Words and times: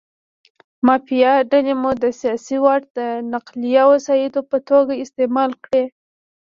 مافیایي 0.87 1.43
ډلې 1.51 1.73
مو 1.81 1.91
د 2.03 2.05
سیاسي 2.21 2.57
واټ 2.63 2.83
د 2.97 2.99
نقلیه 3.33 3.83
وسایطو 3.91 4.41
په 4.51 4.57
توګه 4.69 4.93
استعمال 5.03 5.51
کړي. 5.63 5.83